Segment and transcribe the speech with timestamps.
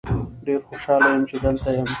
[0.45, 1.87] ډیر خوشحال یم چې دلته یم.